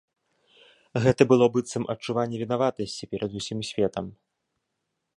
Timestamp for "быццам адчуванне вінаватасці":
1.57-3.03